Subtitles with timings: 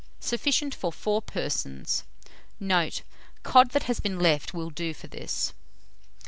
[0.19, 2.05] Sufficient for 4 persons.
[2.59, 3.03] Note.
[3.43, 5.53] Cod that has been left will do for this.